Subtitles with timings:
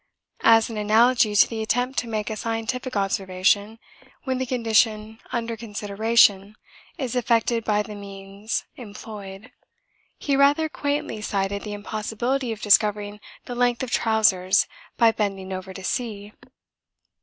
[0.41, 3.77] As an analogy to the attempt to make a scientific observation
[4.23, 6.55] when the condition under consideration
[6.97, 9.51] is affected by the means employed,
[10.17, 14.65] he rather quaintly cited the impossibility of discovering the length of trousers
[14.97, 16.33] by bending over to see!